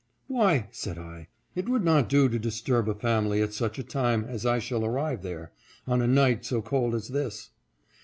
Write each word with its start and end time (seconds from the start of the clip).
"Why," 0.27 0.67
said 0.71 0.97
I," 0.97 1.27
it 1.53 1.69
would 1.69 1.83
not 1.85 2.09
do 2.09 2.27
to 2.27 2.39
disturb 2.39 2.89
a 2.89 2.95
family 2.95 3.39
at 3.43 3.53
such 3.53 3.77
a 3.77 3.83
time 3.83 4.23
as 4.23 4.47
I 4.47 4.57
shall 4.57 4.83
arrive 4.83 5.21
there, 5.21 5.51
on 5.85 6.01
a 6.01 6.07
night 6.07 6.43
so 6.43 6.59
cold 6.59 6.95
as 6.95 7.09
this." 7.09 7.51